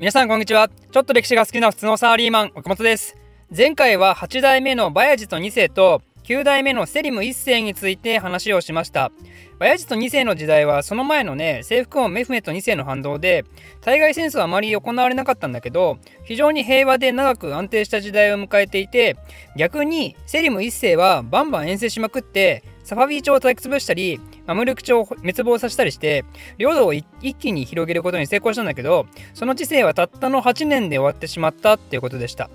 [0.00, 0.70] 皆さんこんにちは。
[0.70, 3.18] ちょっと歴史が好きな普通のサラリーマン岡本です。
[3.54, 9.12] 前回は8代目のバヤジト2世と9代目のセリム1世について話をしました。
[9.58, 13.44] バヤジト2世の時代はその前のね征服王メフメト2世の反動で
[13.82, 19.18] 対外戦争はあまり行われなかったんだけど非常に平和で長く安定した時代を迎えていて
[19.54, 24.18] 逆にセリム1世はバンバン遠征しまくってサファビー朝を叩き潰したり
[24.48, 26.24] マムルク朝を滅亡させたりして
[26.58, 27.04] 領土を一
[27.38, 32.50] 気に広げることに成功したんだけどその治世はたったの8年で終わってしまったっていうことでした。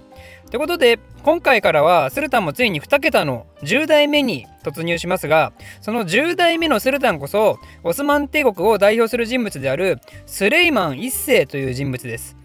[0.51, 12.35] ということで今回からはスルタンもついに2桁の10代目に突入しますがその10代目のスルタンこそオスマン帝国を代表する人物であるスレイマン1世という人物です。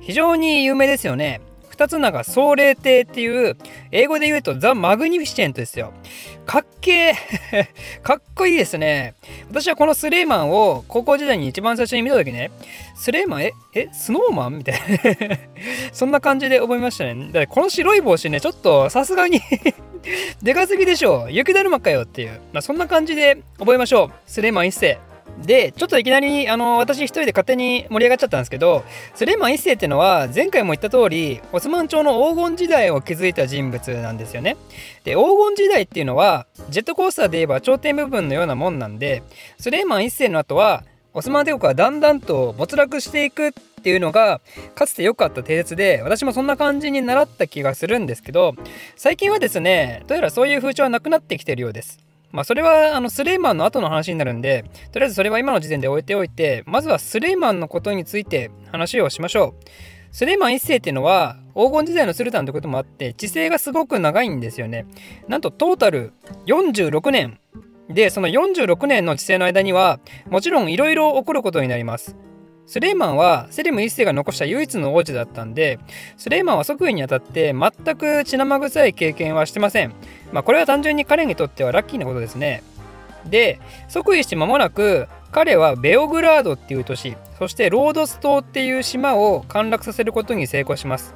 [0.00, 1.40] 非常に有名ですよね。
[1.80, 3.56] 二つ名が壮麗帝っていう
[3.90, 5.94] 英語で言うと The Magnificent ですよ。
[6.44, 9.14] かっけー かっこいいですね。
[9.48, 12.50] 私はこのスレイマンを高校時代に一番最初に見た時ね、
[12.94, 13.44] スレイマン？
[13.44, 13.52] え？
[13.74, 13.88] え？
[13.94, 14.58] スノーマン？
[14.58, 15.36] みたいな
[15.94, 17.30] そんな感じで思いましたね。
[17.32, 19.40] だこの白い帽子ね、ちょっとさすがに
[20.42, 22.42] でかすぎでしょう雪だるまかよっていう。
[22.52, 24.12] まあ、そんな感じで覚えましょう。
[24.26, 24.98] スレイマン一世。
[25.42, 34.56] で、ちょっといきなり、あの、私一人で勝手に盛り上がっちゃったんですけど、スレイマン一世っていうのは、前回も言った通り、オスマン朝の黄金時代を築いた人物なんですよね。
[35.04, 35.22] で、黄
[35.54, 39.22] 金時代っていうのは、ジェットコースターで言えば頂点部分のようなもんなんで、
[39.58, 44.40] スレイマン一世の後は、オスマン帝国はだんだんと没落していくっていうのが
[44.74, 48.54] かつて良かった定説で私もそんな感じに習った気がするんですけど
[48.94, 52.09] 最近はですねどうやらそういう風潮はなくなってきてるようです。
[52.32, 59.64] まあそれはあのスレイマンの後の話になるんで、とりあえずそれは今の時点で置いておいて、まずはスレイマンのことについて話をしましょう。
[60.12, 64.86] スレイマン一世っていうのは黄金時代のスルタンということもあって治世がすごく長いんですよね。
[65.28, 66.12] なんとトータル
[66.46, 67.38] 46年
[67.88, 72.16] でその46年の治世の間にはもちろんいろいろ起こることになります。
[72.70, 75.80] スレイマンはセレム一世が残した唯一の王子だったんで
[76.16, 79.92] スレイマンは即位にあたって全く血生臭い経験はしてません。
[80.30, 82.62] まあこれは単純に彼にとってはラッキーなことですね。
[83.26, 83.58] で
[83.88, 91.12] 即位して間もなく彼はベオグラードっていう都市そしてロードス島っていう島を陥落させることに成功します。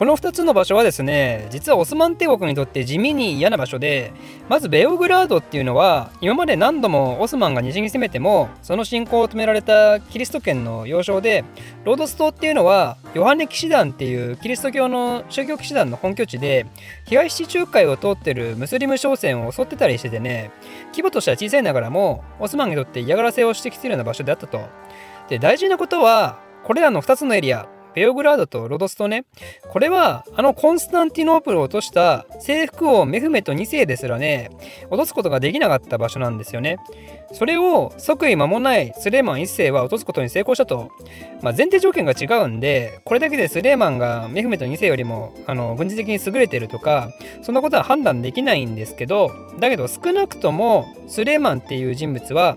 [0.00, 4.14] この2つの場所はですね実はオスマン帝国にとって地味に嫌な場所で
[4.48, 11.44] まずベオグラードっていうのは今まで何度もオスマンが西に攻めてもその侵攻を止められたキリスト圏の要衝で
[11.84, 16.64] ロードス島っていうのはヨハネ騎士団っていうキリスト教の宗教騎士団の本拠地で
[17.04, 20.50] 東地中海を通ってるムスリム商船を襲ってたりしててね
[20.92, 24.62] 規模としては小さいながらもオスマンにとって嫌がらせをしてきてるような場所であったと。
[25.28, 29.24] で大事なことはこれらの2つのエリアベオグラードとロドスとね、
[29.70, 34.50] これはあのコンスタンティノープルを落とした征服王メフメト2世ですらね、
[34.90, 36.78] 落とすことができなかった場所なんですよね。
[37.32, 40.90] それを即位間もないスレーマン1世は落とすことに成功したと。
[41.42, 47.10] まあ、前提条件が違うんで、これだけでスレーマンがメフメト2世よりもあの軍事的に優れてるとか、
[47.42, 52.56] そんなことは判断できないんですけど、だけど少なくともスレーマンっていう人物は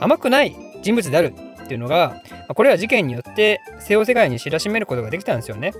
[0.00, 1.34] 甘くない人物である
[1.64, 5.72] っていうのがこれは事件によって西洋世界に知らしめることができたんですよね。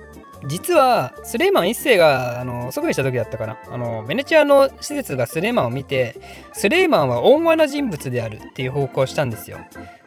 [0.46, 6.20] 実はスレイマン一世があの即位した時だったかなあのベネチアの施設がスレイマンを見て
[6.52, 9.58] スレイマンは温和な人物であるっていう報告をしたんですよ。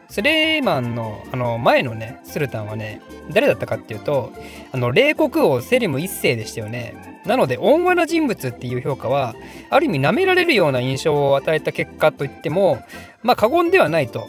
[0.08, 3.00] スレイマンのあの前のねスルタンはね
[3.32, 4.32] 誰だったかっていうと
[4.72, 7.22] あの霊国王セリム一世でしたよね。
[7.26, 9.34] なので温和な人物っていう評価は
[9.68, 12.78] ある意味舐められるような印象を与えた結果といっても
[13.22, 14.28] まあ過言ではないと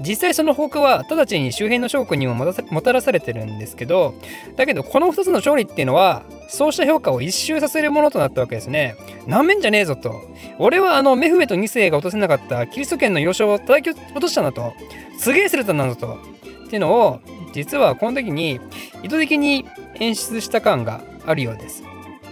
[0.00, 4.14] 実際その放火は直ちに周辺の将軍にももたらされてるんですけど
[4.56, 8.96] だけどこの2つの勝利っていうのはそうした評価を一周させるものとなったわけですね。
[9.26, 10.22] なめんじゃねえぞと。
[10.58, 14.72] 俺はあのメフメと2世が落とせなかったキリスト圏の要衝を叩き落としたんだと。
[15.18, 16.18] すげえスルタンなんだと。
[16.66, 17.20] っていうのを
[17.52, 18.60] 実はこの時に
[19.02, 19.64] 意図的に
[19.98, 21.82] 演出した感があるようです。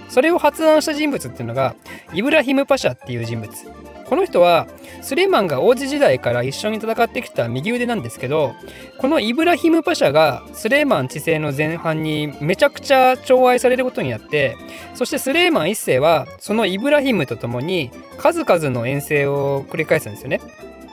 [0.08, 1.74] それを発案した人物っていうのが
[2.12, 3.50] イブラヒム・パシャっていう人物。
[4.08, 4.66] この人は
[5.02, 8.54] スレイマンが王子時代から一緒に戦ってきた右腕なんですけど
[8.98, 14.56] このイブラヒムパシャがスレイマン治世の前半にめちゃくちゃ寵愛されることになって
[14.94, 20.40] そしてスレイマン一世はそのイブラヒムと共に数々の遠征を繰り返すんですよね。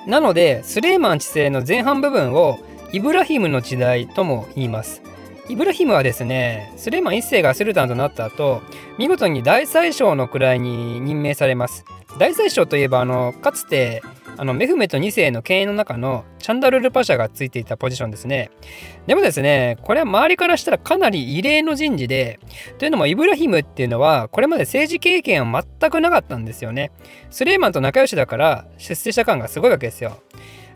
[0.07, 2.59] なのでスレイマン治世の前半部分を
[2.91, 5.01] イブラヒムの時代とも言います。
[5.49, 8.61] イブラヒムはですね、スレイマン一世がスルタンとなった後、
[8.97, 11.83] 見事に大宰相の位に任命されます。
[12.19, 14.03] 大宰相といえばあのかつて
[14.37, 18.49] あのメフメト2世の権威の中のチャンダルルパシャがついていたポジションですね。
[19.07, 22.39] でもですね、これは周りからしたらかなり異例の人事で、
[22.77, 26.91] というのもイブラヒムっていうのはこれまで政治経験は全くなかったんですよね。
[27.29, 30.17] スレイマンと仲良しだから出世した感がすごいわけですよ。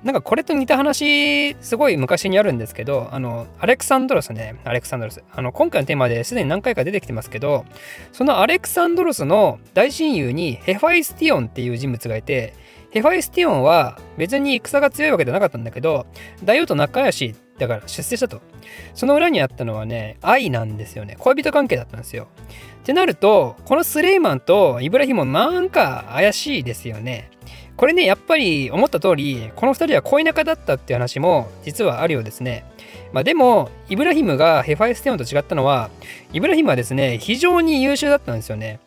[0.05, 4.55] なんかこれと似た話すごい昔にあるんですけどあのアレクサンドロスね。
[4.63, 5.23] アレクサンドロス。
[5.31, 7.65] あの今回のテーマですでに何回か出てきてますけど
[8.11, 12.53] そのアレクサンドロスの大親友にヘファイスティオンっていう人物がいて
[12.91, 16.05] ヘファイスティオンは別に戦が強いわけじゃなかったんだけど
[16.43, 18.41] 大王と仲良しだから出世したと。
[18.93, 21.15] その裏にあったのはね愛なんですよね。
[21.17, 22.27] 恋人関係だったんですよ。
[22.83, 27.31] ってなるとこのスレイマンとイブラヒムもなんか怪しいですよね。
[27.77, 32.65] これね、やっぱり思った通り、この2人は恋仲だったっていう話も実はあるようですね。
[33.11, 35.89] まあ、でも、イブラヒムがヘファイステオンと違ったのは、
[36.31, 38.79] イブラヒムはですね、非常に優秀だったんですよね。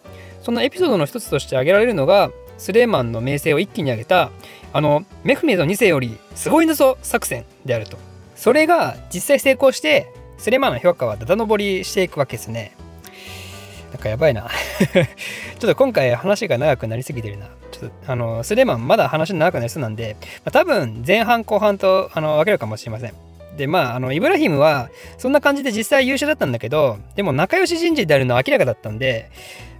[0.42, 4.30] そのエピソードの一つとして挙げられるのが、スレーマンの名声を一気に上げた、
[4.72, 7.98] あの、メフメド2世よりすごいんだぞ作戦であると。
[8.36, 12.72] それが実際成功して、スレーマンの評価はだだ登りしていくわけですね。
[13.92, 14.48] なんかやばいな
[14.88, 17.48] ちょっと今回話が長くなりすぎてるな。
[17.70, 23.12] ちょっと、あの、スレマンまだ話長くなりそうなんで、まあ、多分前半後半とあの分けるかもしれません。
[23.56, 29.30] で、まあ、あの、イブラヒムはそんな感じで実際優秀だったんだけど、でも仲良し人事であるのは明らかだったんで、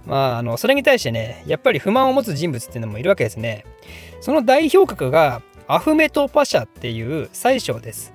[0.05, 3.65] まあ、あの、それに対してね、やっぱり不満を持つ人物っていうのもいるわけですね。
[4.21, 8.13] その代表格がアフメト・パシャっていう宰相です。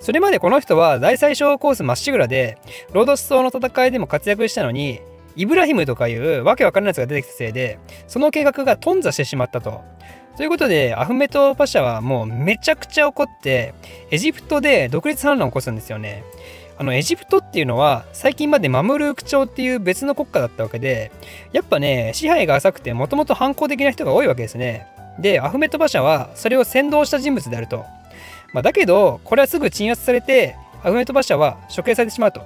[0.00, 2.58] それまでこの人は大宰相コースまっしぐらで、
[2.92, 5.00] ロードス島の戦いでも活躍したのに、
[5.36, 9.82] イブラヒムとかいうわけわからないやつが出てきたせいで、その計画が頓挫してしまったと。
[10.36, 13.74] ということで、アフメト・パシャはもうめちゃくちゃ怒って、
[14.10, 16.24] エジプトで独立反乱を起こすんですよね。
[16.78, 21.12] あのエジプトっていうのは最近までマムルーク朝っていう別の国家だったわけで
[21.52, 24.86] やっぱね支配が浅くてもともと反抗的な人が多いわけですね
[25.18, 27.84] でアフメト・パシャはそれを先導した人物であると、
[28.52, 32.42] まあ、だけどこれはすぐ鎮圧されてアフメト・バシャは処刑されてしまうと。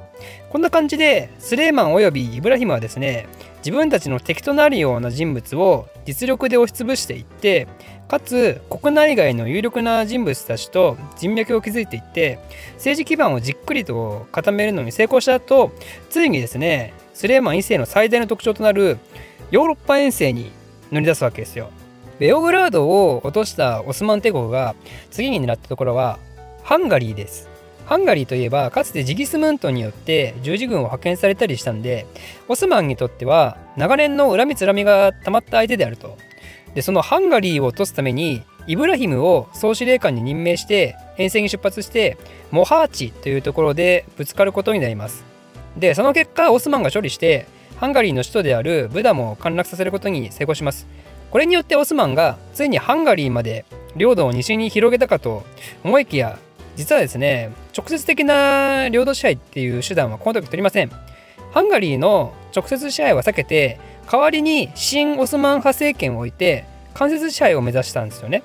[0.50, 3.26] こんな感じで、スレーマン及びイブラヒムはですね、
[3.58, 7.66] 自分たちの敵となるような人物を実力で押しつぶしていって、
[8.08, 12.38] かつ国内外の有力な人物たちと人脈を築いていって
[12.74, 15.72] 政治基盤をじっくりと固めるのに成功した後
[16.08, 18.98] ついにですねスレーマン1世の最大の特徴となる
[19.50, 20.52] ヨーロッパ遠征に
[20.92, 21.70] 乗り出すわけですよ。
[22.18, 24.74] ベオグラードを落としたオスマン帝国が
[25.10, 26.18] 次に狙ったところは
[26.62, 27.55] ハンガリーです。
[27.86, 32.06] ハンガリーといえばかつてジギスムントによって十字軍を派遣されたりしたんで
[32.48, 36.18] オスマンにとっては長年の恨みつらみが溜まった相手であると。
[36.74, 42.18] でそのハンガリーを落とすためにイブラヒムを総司令官に任命して遠征に出発して
[42.50, 45.24] モハーチというところでぶつかることになります。
[45.76, 47.46] でその結果オスマンが処理して
[47.76, 50.86] ハンガリーの首都であるブダも陥落させることに成功します。
[51.30, 53.64] これによってオスマンがついにハンガリーまで
[53.96, 55.44] 領土を西に広げたかと
[55.84, 56.38] 思いきや
[56.76, 60.90] 実はですね直接的な領土支配っていう手段はこの時取りません。
[61.52, 63.80] ハンガリーの直接支配は避けて
[64.10, 66.64] 代わりに新オスマン派政権を置いて
[66.94, 68.42] 間接支配を目指したんですよね。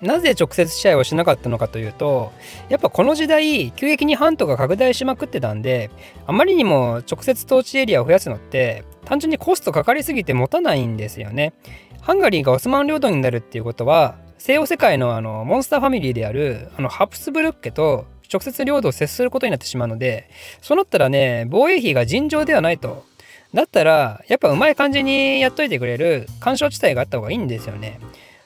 [0.00, 2.32] なぜ直接支配をしなかったのかというと
[2.68, 5.90] やっぱこの時代急激に半島が拡大しまくってたんで
[6.26, 11.54] あまりにも直接統治エリアを増やすのって単純にコストかかりすぎて持たないんですよね。
[12.00, 20.28] ハンガリーがオスマン領土になるっていうことは西欧世界のあのモンスターファミリーであるあのハプスブルッケと直接領土を接することになってしまうので
[20.60, 23.06] そうなったらね防衛費が尋常ではないと。
[23.54, 27.98] だったらやっぱうまい感じにやっといてくれる干渉地帯があった方がいいんですよね。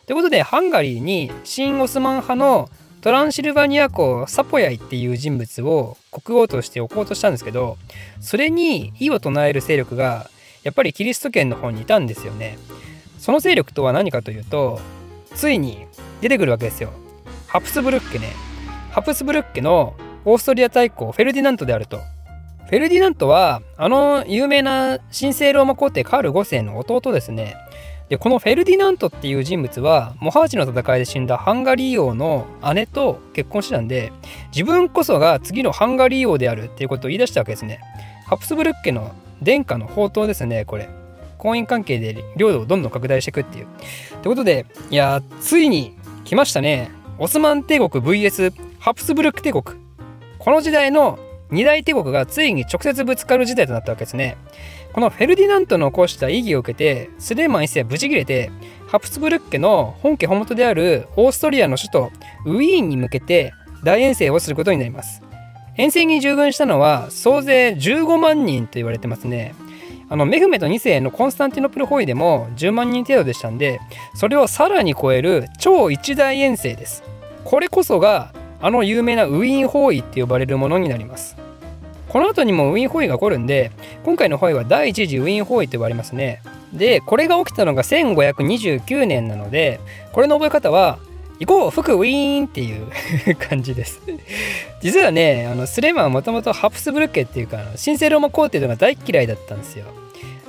[0.06, 2.70] ということでハンガリーに新オスマン派の
[3.00, 7.76] トランシルバニア公サポヤイっていう人物を国王として置こうとしたんですけど
[8.20, 10.30] それに異を唱える勢力が
[10.62, 12.56] やっぱりキリスト圏の方にいたんですよね。
[13.18, 14.80] その勢力とは何かというと
[15.34, 15.86] ついに
[16.20, 16.90] 出てくるわけですよ。
[17.46, 18.32] ハプスブルッケね。
[18.90, 19.94] ハプスブルッケの
[20.24, 21.98] オーストリア大公フェルディナントであると。
[22.66, 27.56] フェルディナントはあの有名な神聖ローマ皇帝カール5世の弟ですね。
[28.08, 34.12] でこのフェルディナントっていう人物はモハーチの戦いで死んだハンガリー王の姉と結婚してたんで
[34.54, 37.80] 自分こそが次のハンガリー王であるっていうことを言い出したわけですね。
[38.26, 40.88] ハプスブルッケの殿下の宝刀ですねこれ。
[41.38, 43.66] 婚姻関係で領土をどんどん拡大していくっていう。
[44.22, 46.90] ということで、いやついに来ましたね。
[47.18, 49.64] オスマン帝国 VS ハプスブルク帝国。
[50.38, 51.18] この時代の
[51.50, 54.36] 二大帝国がついに直接ぶつかる時代となったわけですね。
[54.92, 58.50] このフェルディナントの起こした意義を受けて、スレーマン一世はブチ切れて、
[58.88, 62.12] ハプスブルク家の本家本元であるオーストリアの首都
[62.46, 63.52] ウィーンに向けて
[63.84, 65.22] 大遠征をすることになります。
[65.76, 69.54] 遠征に従軍したのは総勢15万人と言われてますね。
[70.10, 73.80] あのメフメト2世のコンスタンティノプル包囲でも10万人程度でしたんで
[74.14, 77.02] それをさらに超える超一大遠征です。
[77.44, 81.36] これこそがあの有名なウィーン包囲って呼ばれるものになります。
[82.08, 83.70] この後にもウィーン包囲が起こるんで
[84.02, 86.42] 今回の包囲は第一次ウィーン包囲と呼ばれますね。
[86.72, 89.80] でこれが起きたのが1529年なので
[90.12, 90.98] これの覚え方は
[91.38, 92.86] 行こう服ウィーンっていう
[93.36, 94.00] 感じです。
[94.80, 99.86] 実はねあのスレーマンはもともとハプスブルッケっていうか神聖ローマ皇帝とか大嫌いだったんですよ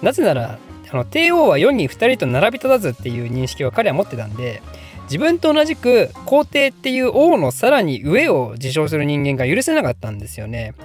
[0.02, 0.60] なぜなら
[0.92, 4.62] あの帝王は世に2人と並び立たずっていう認識を彼は持ってたんで
[5.04, 10.76] 自分と同じく皇帝っていう王のさらに上を自称する人間が許せなかったんですよね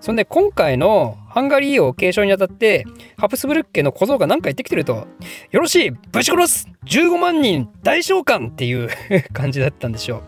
[0.00, 2.86] そんで今回のハンガリー王継承にあたって
[3.16, 5.06] ハプスブルッケの小僧が何か言ってきてると
[5.50, 8.90] 「よろしいぶち殺す !15 万人大召喚!」っていう
[9.32, 10.22] 感じだったんでしょう。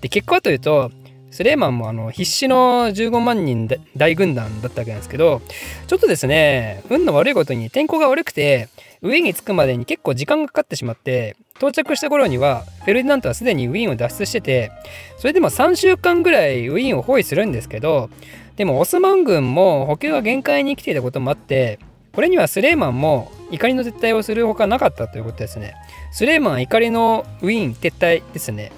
[0.00, 0.90] で結果はというと
[1.36, 5.42] スレーマンもあの必死の15万人大軍団だったわけなんですけど
[5.86, 8.70] ちょっとですね運の悪いことに天候が悪くて
[9.02, 14.72] 上に着くまでに結構時間がかかってしまって到着した頃にはフェルディナントはすでにウィーンを脱出してて
[15.18, 18.08] それでも3週間ぐらいウィーンを包囲するんですけど
[18.56, 21.78] でもオスマン軍も補給が限界に来ていたこともあって
[22.14, 25.74] これにはスレーマンも怒りの撤退をするほかなかったということですね。
[26.12, 28.72] スレーマン怒りのウィーン撤退ですね。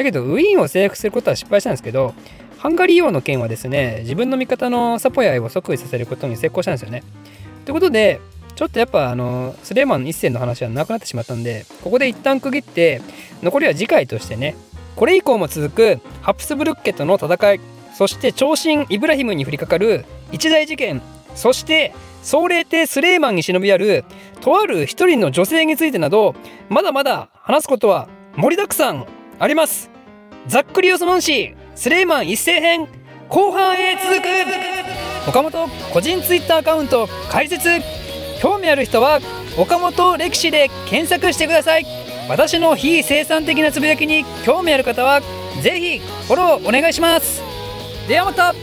[0.00, 2.14] だけどウィーンを征服することは失敗したんですけど
[2.56, 7.02] ハンガリー王の件はですね自分の味方のサポヤイを即位させることに成功したんですよね。
[7.66, 8.18] ということで
[8.56, 13.02] ちょっとやっぱあのスレーマン一世の話はなくなってしまったんでここで一旦区切って
[13.42, 14.56] 残りは次回としてね
[14.96, 17.60] これ以降も続くハプスブルッケとの戦い
[17.94, 21.02] そして長身イブラヒムに降りかかる一大事件
[21.34, 24.04] そして総霊帝スレーマンに忍び寄る
[24.40, 26.34] とある一人の女性についてなど
[26.68, 29.06] まだまだ話すことは盛りだくさん
[29.38, 29.89] あります。
[30.46, 32.88] ざっくりオスマン氏スレイマン一斉編
[33.28, 35.28] 後半へ続く。
[35.28, 37.68] 岡本個人ツイッターアカウント開設。
[38.40, 39.20] 興味ある人は
[39.58, 41.86] 岡本歴史で検索してください。
[42.28, 45.20] 私の非生産的なつぶやきに興味ある方は
[45.62, 47.42] ぜひフォローお願いします。
[48.08, 48.54] ではまた。